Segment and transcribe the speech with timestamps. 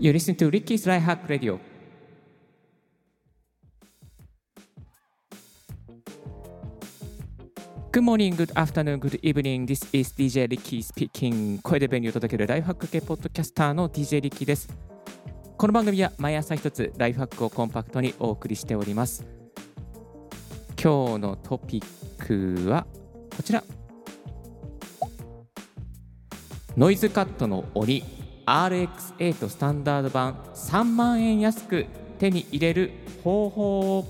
[0.00, 1.58] You listen to Ricky's Life Hack Radio.
[7.90, 9.66] Good morning, good afternoon, good evening.
[9.66, 11.60] This is DJ Ricky speaking.
[11.62, 14.68] 声で便利を届けるライフハック系ポッドキャスターの DJ Ricky です。
[15.56, 19.26] この番組は毎朝一つライフハックをコンパクトにお送りしております。
[20.80, 22.86] 今日のトピックは
[23.36, 23.64] こちら。
[26.76, 28.04] ノイズカットの鬼
[28.48, 31.84] RX8 スタンダード版3万円安く
[32.18, 34.06] 手に入れる方法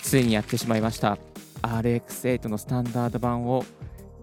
[0.00, 1.18] ついにやってしまいました。
[1.60, 3.66] RX8 のスタンダード版を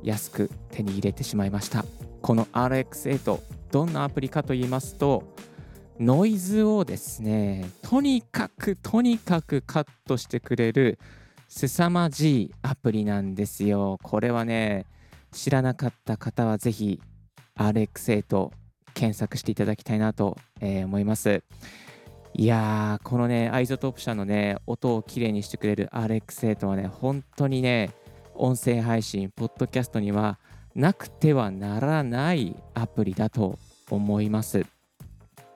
[0.02, 1.85] 安く手に入れてしまいました。
[2.23, 3.39] この RX8
[3.71, 5.35] どんなアプリかと言いますと
[5.99, 10.97] ノイズをですねとにかくとにかくカットしてくれる
[11.47, 13.99] 凄まじいアプリなんですよ。
[14.02, 14.88] これはね
[15.31, 16.72] 知らなかった方はぜ
[17.59, 18.52] RX8
[18.93, 21.43] 検索していただきたいなと、えー、思います。
[22.33, 27.91] いやー、このね、 iZotope 社のね、音をきれいにしてくれる RX8 はね、本当にね、
[28.33, 30.39] 音声配信、ポッドキャストには
[30.73, 34.66] なくてはならないアプリだと思います。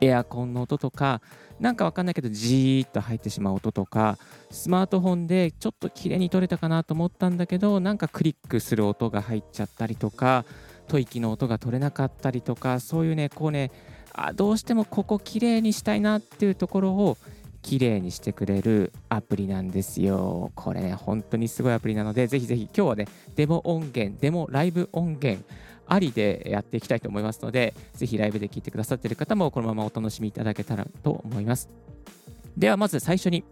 [0.01, 1.21] エアコンの音とか、
[1.59, 4.17] なんかわかんないけど、じーっと入ってしまう音とか、
[4.51, 10.43] スマートフォンでちょっと綺麗に撮れたかなと思ったんだけど、なんかクリックする音が入っちゃったりとか、
[10.87, 13.71] 吐息の音が取れなかったりとか、そういうね、こうね、
[14.13, 17.17] あどうしてもここ綺麗にしたいなっていうところを
[17.63, 20.51] 綺麗にしてくれるアプリなんですよ。
[20.55, 25.43] これね、本当にすごいアプリなので、ぜひぜひ今日はね、デモ音源、デモライブ音源、
[25.87, 31.69] ありでやっていきたいと思いますので、ぜひライブで聞いてくださっている方もこのままお楽しみいただけたらと思います。
[32.57, 33.43] ではまず最初に、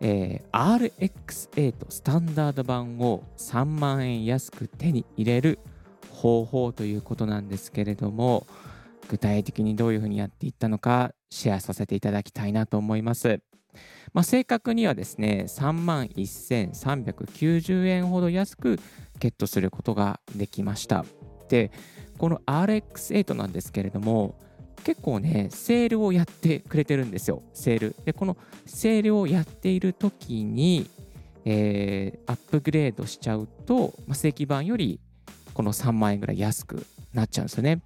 [0.00, 5.58] えー、RX8 スタンダード版を3万円安く手に入れる
[6.24, 8.46] 方法ということなんですけれども、
[9.10, 13.42] 具体的にどういうふうにやっていったのかシェアさせていただきたいなと思います。
[14.14, 18.80] まあ、正確にはですね、3万1390円ほど安く
[19.18, 21.04] ゲットすることができました。
[21.50, 21.70] で、
[22.16, 24.38] この RX8 なんですけれども、
[24.82, 27.96] 結構ね、セールをやってくれてるんですよ、セール。
[28.06, 30.86] で、このセールをやっている時に、
[31.44, 35.00] えー、アップグレードしちゃうと、まあ、正規版より
[35.54, 36.84] この3万円ぐらい安く
[37.14, 37.80] なっちゃうんですよね。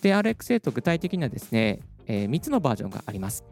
[0.00, 3.44] で、RX8 具体的にはですね、えー、3つのバージョンがあります。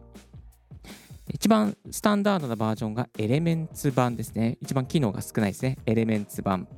[1.29, 4.57] 一番スタンダードなバージョンがエレメンツ版ですね。
[4.63, 5.77] 一番機能が少ないですね。
[5.85, 6.69] エレメンツ版。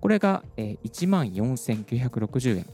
[0.00, 2.66] これが、えー、14,960円。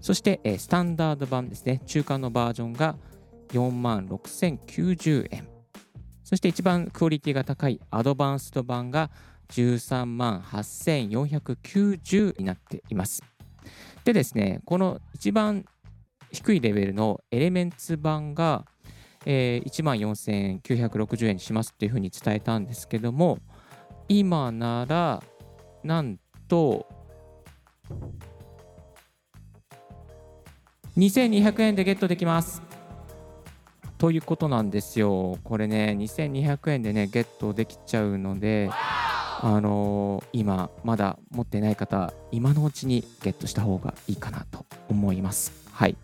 [0.00, 1.80] そして、え、スタンダード版ですね。
[1.86, 2.96] 中間のバージョンが
[3.48, 5.48] 46,090円。
[6.22, 9.10] そして一番クオリティが高いアドバンスト版が
[9.48, 13.22] 13万8490になっています。
[14.04, 15.64] でですね、この一番
[16.32, 18.64] 低いレベルのエレメンツ版が、
[19.24, 23.38] えー、1万4960円にしますっていうふうに伝えたんですけども、
[24.08, 25.22] 今なら、
[25.82, 26.18] なん
[26.48, 26.86] と、
[30.96, 32.62] 2200円でゲットできます。
[33.98, 35.38] ということなんですよ。
[35.42, 38.70] これね、2200円でね、ゲットできちゃうので、
[39.42, 45.52] あのー、今まだ持ってない方今のうちにゲットした方がいいかなと思います。
[45.72, 45.96] はい。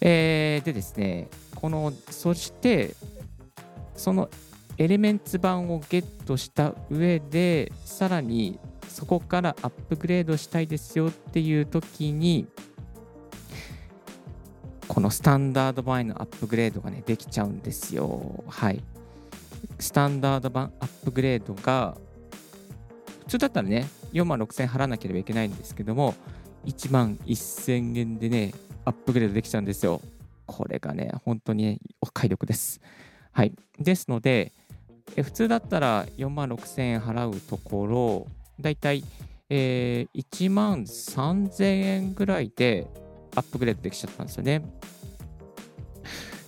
[0.00, 2.94] えー、でですね、このそして
[3.94, 4.28] その
[4.78, 8.58] エレメンツ版をゲットした上でさらに
[8.88, 12.46] そこからアップグレードしたいですよっていう時に
[14.88, 18.44] このスタンダード版へのアップグレードがねできちゃうんですよ。
[18.48, 18.82] はい。
[19.78, 21.96] スタンダード版アップグレードが
[23.32, 26.14] 普通だったらね、4万6000円払わなければいけないんですけども、
[26.66, 28.52] 1万1000円でね、
[28.84, 30.02] アップグレードできちゃうんですよ。
[30.44, 32.82] これがね、本当に、ね、お買い得です。
[33.30, 33.54] はい。
[33.78, 34.52] ですので、
[35.16, 38.26] え普通だったら4万6000円払うところ、
[38.60, 39.02] だいたい、
[39.48, 42.86] えー、1万3000円ぐらいで
[43.34, 44.62] アップグレードできちゃったんですよね。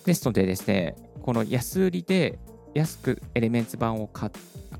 [0.04, 2.38] ですのでですね、この安売りで
[2.74, 4.10] 安くエレメンツ版を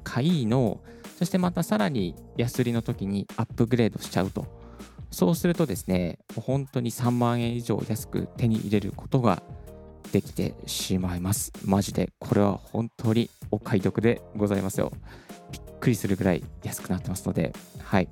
[0.03, 0.83] 買いの
[1.19, 4.47] そしてまたさらに安売りの時にアップグレードしちゃうと。
[5.11, 9.43] そうするとですね、本当に3万円以上安く手に入れることが
[10.13, 11.53] できてしまいます。
[11.65, 14.93] マジで、これは本当にお買い得でございますよ。
[15.53, 18.09] びっくりするぐらい安くなってますので、はい。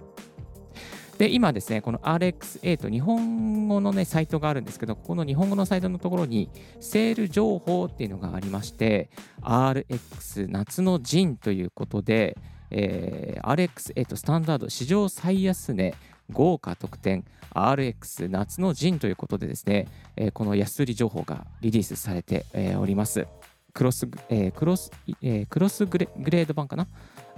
[1.18, 6.50] で、今ですね、この RX8 日本語のね、サイトがあるんですけど、ここの日本語のサイトのところに、
[6.80, 9.10] セール情報っていうのがありまして、
[9.40, 12.36] RX 夏の陣ということで、
[12.72, 15.94] えー、RX8 スタンダード史上最安値
[16.32, 17.24] 豪華特典
[17.54, 19.86] RX 夏の陣ということでですね、
[20.16, 23.26] えー、この安売り情報がリリースされて、えー、おります。
[23.74, 24.90] クロス、えー、クロス、
[25.22, 26.86] えー、クロスグレグレード版かな？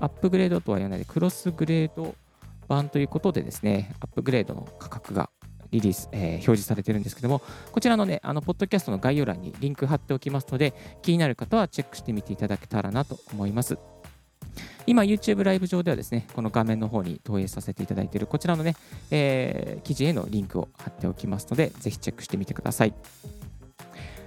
[0.01, 2.15] アップグレードとは言わないで、クロスグレード
[2.69, 5.31] 版ということでですね、アップグレードの価格が
[5.71, 7.43] リリース、えー、表示されてるんですけども、
[7.73, 13.79] こちらのね、あの、ポッドキャストの概要欄にリンク貼っておきますので、気になる方はチェックしてみていただけたらなと思います。
[14.87, 18.77] 今、YouTube ライブ上ではですね、この画面の方に投影させていただいているこちらのね、
[19.11, 22.95] えー、記事へのリンクを貼っておきますので、ぜひチェックしてみてください。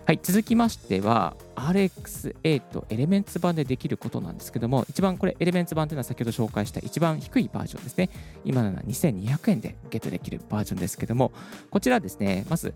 [0.07, 8.09] はい、続きましては RX8 エレメンツ版でできることなんですけども、一番これエレメンツ版というのは先ほど紹介した一番低いバージョンですね。
[8.45, 11.33] 今のは2200円でゲットできるバージョンですけども、
[11.69, 12.73] こちらですね、まず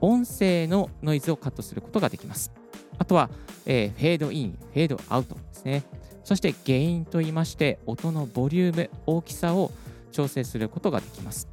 [0.00, 2.52] 音声のノイズをカットすることができます。
[2.96, 3.28] あとは、
[3.66, 5.82] えー、フェードイン、フェードアウトですね。
[6.28, 9.70] そしてゲインといいまして、音のボリューム、大きさを
[10.12, 11.48] 調整することができます。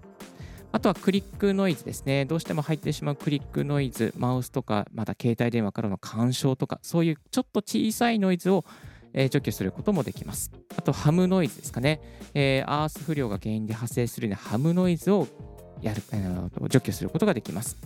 [0.74, 2.26] あとはクリックノイズですね。
[2.26, 8.66] どうしても入ってしまうクリックノイズ、マウスとか、また携帯電話からの干渉とか、そういうちょっと小さいノイズを
[9.14, 10.52] 除去することもできます。
[10.76, 12.02] あと、ハムノイズですかね。
[12.34, 15.30] えー、アース不良が原因で発生するようなハムノイズを
[15.82, 17.78] やる、えー、除去することができます。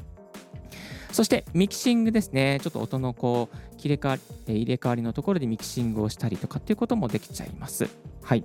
[1.12, 2.60] そしてミキシングですね。
[2.62, 4.22] ちょっと音のこう切れ替わり
[4.56, 7.90] 入れ替わりのところでミキシングをしたりとかっていうこともできちゃいます。
[8.22, 8.44] はい。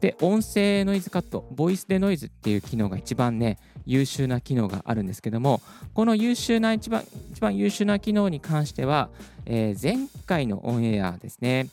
[0.00, 5.62] で、音声ノイズカット、ボイスでノイズっていう機能が一番ね、優秀な機能があるんですけども、
[5.94, 9.08] この優秀な一番、一番優秀な機能に関しては、
[9.46, 11.68] えー、前回のオンエアですね。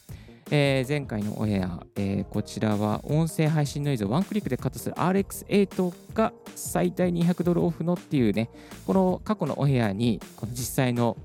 [0.53, 8.49] えー、前回のオンエア、えー、こちらは音声配信ノイズをワンクリックでカットする RX8 が最大200ドルオフのっていうね、
[8.85, 11.15] この過去のオンエアにこの実際の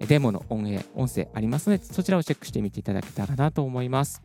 [0.00, 0.64] デモの音
[0.96, 4.20] 音声ありますので、そちらをチェックしてみていただけたらなと思います。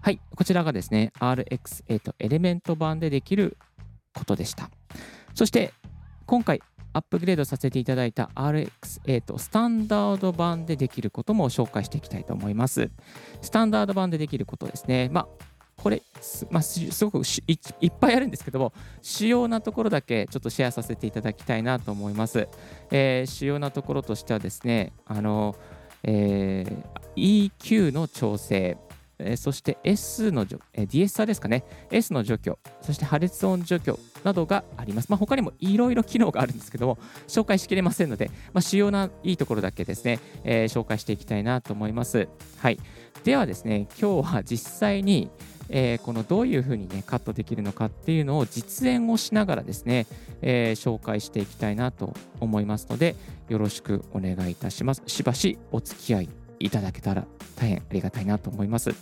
[0.00, 3.58] はい、こちらがですね、RX8 エレメント版でできる
[4.14, 4.70] ことでした。
[5.34, 5.74] そして、
[6.24, 12.90] 今回アップグレードさせていただいた RX8 スタンダード版でできることも紹介していきたいと思います。
[13.42, 15.08] スタンダード版でできることですね。
[15.12, 15.50] まあ
[15.82, 22.48] これす,、まあ、すごくいっぱいあるんですけども、主要なところだけちょっとシェアさせていただきたいなと思います。
[22.90, 25.56] えー、主要なところとしてはですね、あの、
[26.02, 28.76] えー、EQ の調整、
[29.22, 35.08] えそして S の、え DSR ですかね、S の除去、そして破裂音除去などがあります。
[35.08, 42.28] まあ、他にもいろいろ機能があるんですけども、紹介しきれませんので、まあ、主要ないいところだけですね、えー、紹介していきたいなと思います。
[42.58, 42.78] はい。
[43.24, 45.30] ではですね、今日は実際に、
[45.68, 50.06] えー、このどういうふうにね、カットできるのかっていうのを実演をしながらですね、
[50.42, 53.14] えー、紹介していきたいなと思いますので、
[53.48, 55.02] よろしくお願いいたします。
[55.06, 56.28] しばしお付き合い
[56.60, 57.26] いただけたら
[57.56, 58.94] 大変ありがたいなと思います。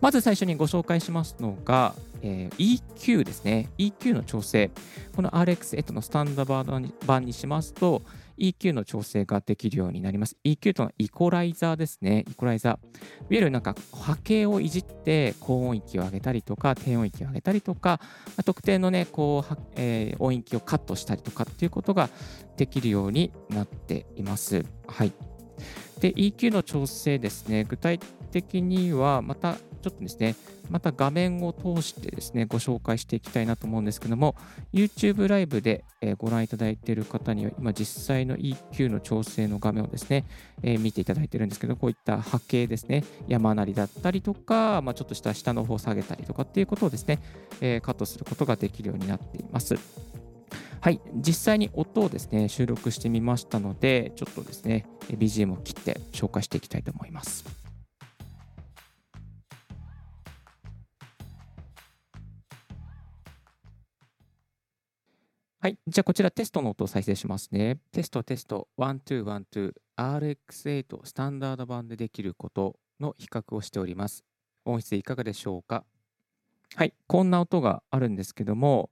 [0.00, 3.70] まず最初にご紹介しますのが、えー、EQ ですね。
[3.78, 4.70] EQ の調整。
[5.14, 8.02] この RX8 のスタンダード版にしますと、
[8.38, 10.36] EQ の調整ができるようになります。
[10.44, 12.24] EQ とのイコライザーですね。
[12.30, 12.72] イコライザー。
[12.72, 12.80] いわ
[13.30, 18.00] ゆるなんか波形をいじって高音域を上げたりとか低音域を上げたりとか、
[18.44, 22.10] 特定のね、こう、えー、音域をカットしたりとかっていうことが
[22.58, 24.64] できるようになっています。
[24.86, 25.12] はい。
[26.00, 27.98] で、EQ の調整ですね、具体
[28.30, 29.56] 的にはまた
[29.86, 30.34] ちょっとですね、
[30.68, 34.34] また画面を通してですね、ご紹介していきたいなと思うんですけども、
[34.74, 35.84] YouTube ライブで
[36.18, 40.24] ご覧いただいている方には、今実際の EQ の調整の画面をですね、
[40.64, 47.20] えー、見ていただいているんですけど、こういった波形ですね、山なりだったりとか、まあ、ちょっとした下の方を下げたりとかっていうことをですね、
[47.60, 49.76] えー、カットすることができるようになっています。
[50.86, 57.44] はい、実際に音をですね、収録してみましたので、ちょっとですね、BGM を切って紹介していきたいと思います。
[65.58, 65.76] はい。
[65.88, 67.80] じゃあ、こちらテストの音を再生しますね。
[67.90, 74.24] テスト、テスト、1212、RX8 スタンダード版でできることの比較をしております。
[74.64, 75.84] 音質いかがでしょうか？
[76.76, 76.94] はい。
[77.08, 78.90] こんな音があるんですけども、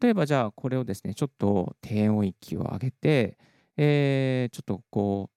[0.00, 3.38] 例えばじゃあこれをですね、ちょっと低音域を上げて、
[3.76, 5.30] えー、ちょっとこ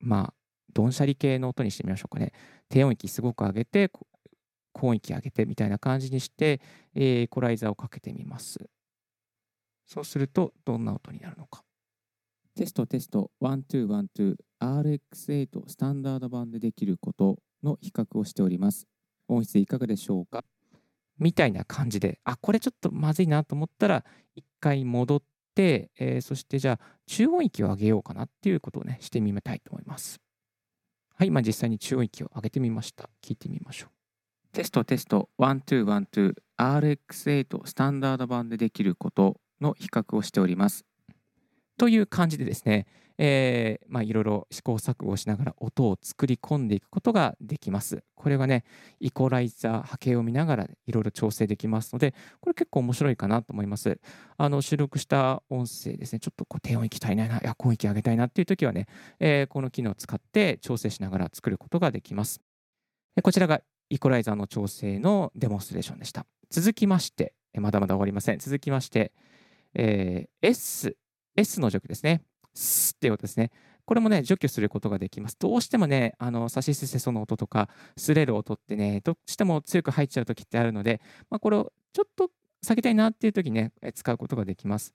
[0.00, 0.34] う、まあ、
[0.72, 2.32] ドンシャリ系の音にしてみましょうかね。
[2.68, 3.90] 低音域すごく上げて、
[4.72, 6.60] 高音域上げてみたいな感じにして、
[6.94, 8.58] えー、イコライザーをかけてみます。
[9.86, 11.62] そうすると、どんな音になるのか。
[12.56, 18.86] テストテスト、1212、RX8 スタンダード版でできることの比較をしております。
[19.28, 20.44] 音質いかがでしょうか？
[21.18, 24.04] みたいな感じで、あ、これちょっとまずいなと思ったら、
[24.34, 25.22] 一回戻っ
[25.54, 30.20] て、えー、そしてじゃあ、中音域を上げようかなっていうことをね、してみたいと思います。
[31.16, 33.08] はい、まあ、実際に中音域を上げてみました。
[33.22, 33.90] 聞いてみましょう。
[34.52, 40.84] テストテスト、1212、RX8 スタンダード版でできることの比較をしております。
[41.76, 42.86] という感じでですね、
[43.18, 48.02] えー、まあ、いろいろ試行錯誤しながら音を作り込んでいくことができます。
[48.14, 48.64] これがね、
[49.00, 54.00] イコライザー、波形を見ながらいろいろ調整できますので、これ結構面白いかなと思います。
[54.36, 58.86] あの収録した音声ですね、ちょっとこう低音域足りないな、いや、高音域上げたいなっていう時はね、
[59.20, 62.40] えー、この機能を使って調整しながら作ることができます。
[63.22, 66.26] こちらがイコライザーの調整のデモンストレーションでした。
[66.50, 68.38] 続きまして、まだまだ終わりません。
[68.38, 69.12] 続きまして、
[69.74, 70.96] えー、S、
[71.36, 72.22] S の除去ですね。
[73.04, 73.50] っていう音ですね。
[73.84, 75.36] これもね、除去することができます。
[75.38, 77.68] どうしてもね、あの、サシスセソの音とか、
[77.98, 82.30] 擦れる音ってね、どうしても強く入っちゃう時ってあるので、まあ、これをちょっと
[82.64, 84.94] 避けたいなっていう時にね、使うことができます。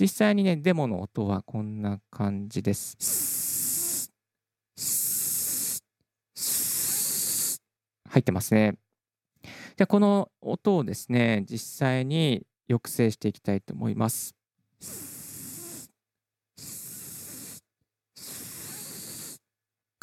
[0.00, 4.10] 実際にね、デモの音はこんな感じです。
[8.08, 8.76] 入ってますね。
[9.42, 14.34] じゃあ、この音をですね、実際に抑制していきたいと思います。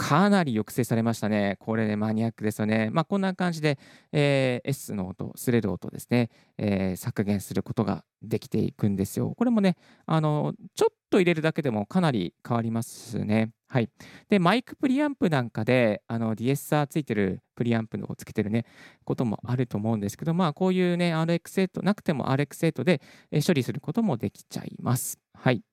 [0.08, 1.58] かなり抑制されましたね。
[1.60, 2.90] これね、マニアックですよね。
[2.94, 3.78] まあ、こんな感じで、
[4.14, 9.34] えー、S の音、スレる音ですね、えー、削減することができていくんですよ。
[9.36, 13.52] これもね、あの、ちょっと入れるだけでもかなり変わりますね。
[13.68, 13.90] はい。
[14.30, 18.66] で、マイクプリアンプなんかで、あの、DSR ついてるプリアンプをつけてるね、
[19.04, 23.02] こともあると思うんですけど、まあ、こういうね、RX8、なくても RX8 で
[23.46, 25.20] 処理することもできちゃいます。
[25.34, 25.64] はい。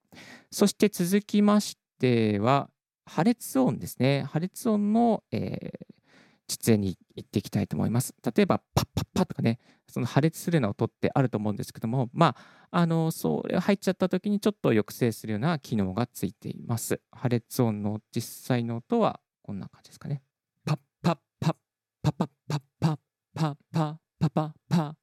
[0.51, 2.69] そして続きましては、
[3.07, 4.25] 破裂音ですね。
[4.25, 5.95] 破裂音の、えー、
[6.49, 8.15] 実演に行っていきたいと思います。
[8.25, 9.59] 例えば、パッパッパッとかね、
[9.89, 12.35] その破裂するような音ってあると思うんですけども、ま
[12.71, 17.01] あ、あの、それ入っちゃった時にちょっと抑制するような機能がついています。
[17.13, 20.23] 破裂音の実際の音はこんな感じですかね。
[20.65, 21.55] パッパッパッ
[22.03, 22.99] パッパッパッパッ
[23.35, 24.95] パッパッパッパッパッ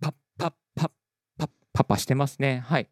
[0.00, 0.90] パッパッパッ
[1.38, 2.62] パッパッパしてますね。
[2.66, 2.88] はい。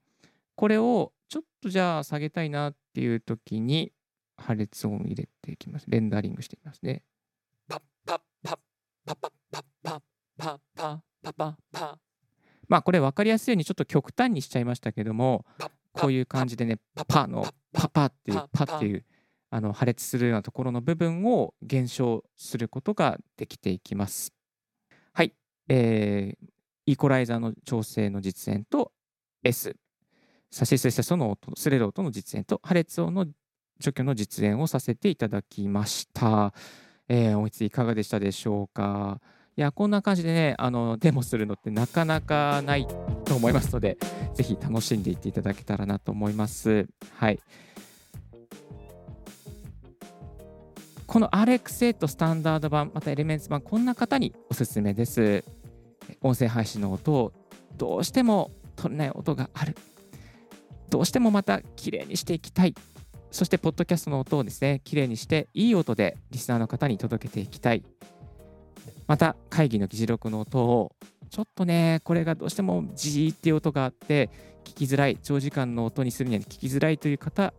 [0.55, 3.93] これをちょっとじゃあ下げたいなっていう時に
[4.37, 5.87] 破裂音入れていきます。
[5.89, 7.03] レンダリングしていきますね。
[7.69, 8.59] パッパッパッ
[9.05, 10.01] パッパッパッパッパッ
[10.39, 11.97] パッパッパッパッ
[12.69, 15.45] まあこれ分かりやすいようにちょっと極端にしちゃいましたけども
[15.93, 16.79] こういう感じでね
[17.09, 19.05] パのパパっていうパっていう
[19.51, 24.33] あの破裂するようなところの部分を減少することができていきます。
[25.13, 25.33] はい、
[25.69, 26.47] えー、
[26.87, 28.93] イコライザーの調整の実演と
[29.45, 29.77] S
[30.51, 33.27] 差し捨てその音、スレロ音の実演と破裂音の
[33.79, 36.55] 除去の実演をさせていただきました。
[37.09, 39.21] えー、思いついかがでしたでしょうか？
[39.57, 42.87] いや、こんな感じでね、あの、デモするのってなかなかない
[43.25, 43.97] と思いますので、
[44.35, 46.87] ぜひ楽しんでいっていただけたらなと思います。
[47.15, 47.41] はい。
[51.07, 55.43] この RX8 スタンダード版、またエレメンツ版、こんな方におすすめです。
[56.21, 57.33] 音声配信の音を
[57.79, 59.75] どうしても取れない音がある。
[60.91, 62.75] どうしてもまた綺麗にしていきたい。
[63.31, 67.83] そして、ポッドキャストの音をですね、綺麗にして、いい音でリスナーの方に届けていきたい。
[69.07, 70.93] また、会議の議事録の音を、
[71.29, 74.31] ちょっとね、これがどうしてもジーっていう音があって、
[74.65, 77.53] 聞きづらい、長時間の音にするには聞きづらいという方、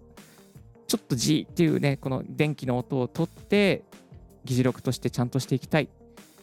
[0.88, 3.84] ちょっと G っていうね、この電気の音を取って、
[4.46, 5.90] 議事録としてちゃんとしていきたい。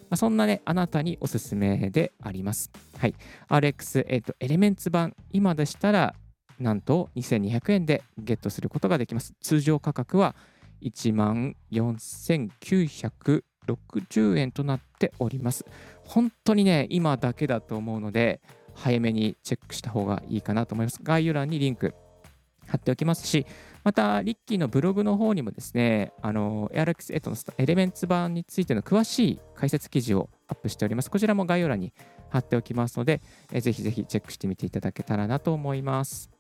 [0.03, 2.71] まあ、そんなね、あなたにおすすめであります。
[2.99, 3.15] はい。
[3.49, 6.15] RX、えっ、ー、と、エレメンツ版、今でしたら
[6.59, 9.35] なんと2200円でゲットすることができます。
[9.41, 10.35] 通常価格は
[10.83, 15.65] 1万4960円となっております。
[16.05, 18.41] 本当にね、今だけだと思うので、
[18.75, 21.01] 早めにチェックした方がいいかなと思います。
[21.03, 21.95] 概要欄にリンク
[22.67, 23.47] 貼っておきますし、
[23.83, 31.11] また、リッキーのブログの方にもですね、あの、ARX8 のエレメンツ版についての詳しい解説記事をアップしております。
[31.11, 31.93] こちらも概要欄に
[32.31, 33.21] 貼っておきますので、
[33.53, 36.34] ぜひぜひチェックしてみていただけたらなと思います。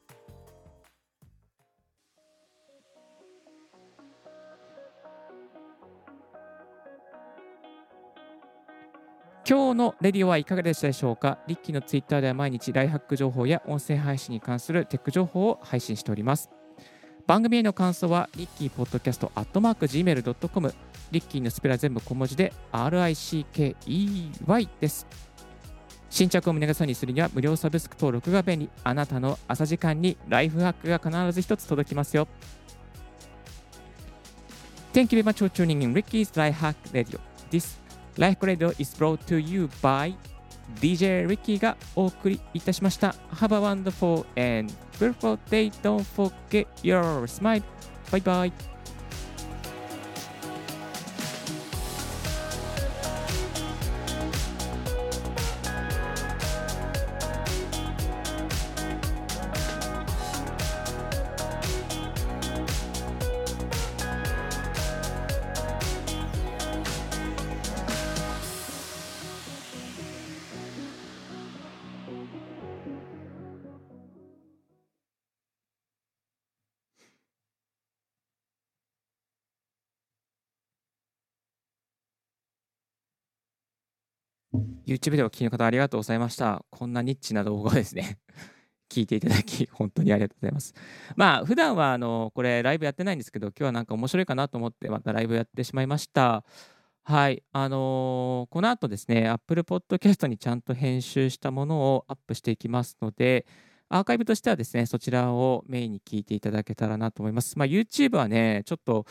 [9.54, 11.38] 今日のレディオはいかがでしたでしょうか？
[11.46, 16.50] リッキーのツイッターでは毎日ライフハック情報や音声配信に関するテック情報を配信しております。
[17.24, 20.74] 番組への感想はリッキーポッドキャストアットマーク Gmail.com
[21.12, 25.06] リッキーのスペルは全部小文字で RICKEY です。
[26.10, 28.68] 新着を胸傘にするには無料サブスク登録が便利。
[28.82, 32.26] あなたの朝時間にライフハックが必ず一つ届きますよ。
[34.92, 37.20] Thank you very much for tuning in Ricky's Life Hack Radio.
[37.52, 37.78] This
[38.16, 40.14] Life Radio is brought to you by
[40.80, 43.14] DJ Ricky がお送りいたしました。
[43.34, 45.70] Have a wonderful and beautiful day.
[45.82, 47.62] Don't forget your smile.
[48.10, 48.52] Bye bye.
[84.86, 86.64] YouTube でお聞きの方ありがとうございました。
[86.70, 88.18] こんなニッチな動画をですね
[88.90, 90.74] 聞いていただき、本当にありがとうございます。
[91.16, 96.44] まあ、普段はあのこれ、ライブやってないんですけど、今日はなんか面白いかなと思って、またライブやってしまいました。
[97.02, 103.46] はい、あのー、この後ですね、Apple Podcast にちゃんと編集したものをアップしていきますので、
[103.88, 107.58] アーカイブとしてはですね、そちらをメインに聞いていただけたらなと思います。
[107.58, 109.06] まあ、YouTube はね、ちょっと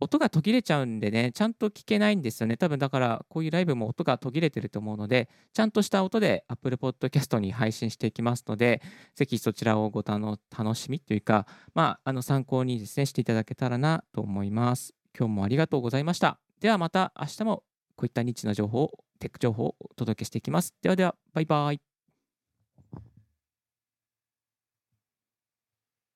[0.00, 2.56] 音が途切れちゃうんでね、ちゃんと聞けないんですよね。
[2.56, 8.82] 多分だから、こういうライブも音が途切れてると思うので、ちゃんとした音で Apple Podcast に配信していきますので、
[9.14, 10.38] ぜひそちらをご楽
[10.74, 14.94] しみというか、まあ、あの参考にですね、していただけたらなと思います。
[15.16, 16.38] 今日もありがとうございました。
[16.60, 17.62] ではまた明日も
[17.96, 20.74] こういったニッチな情報、テック情報をお届けしていきます。
[20.82, 21.93] ではでは、バイバイ。